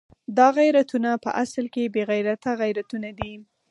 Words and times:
دا 0.37 0.47
غیرتونه 0.59 1.09
په 1.23 1.29
اصل 1.43 1.65
کې 1.73 1.91
بې 1.93 2.03
غیرته 2.11 2.49
غیرتونه 2.61 3.09
دي. 3.19 3.33